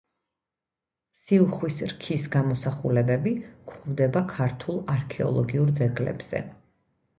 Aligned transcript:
სიუხვის 1.17 1.77
რქის 1.91 2.23
გამოსახულებები 2.37 3.35
გვხვდება 3.73 4.25
ქართულ 4.35 4.83
არქეოლოგიურ 4.97 5.73
ძეგლებზე. 5.83 6.45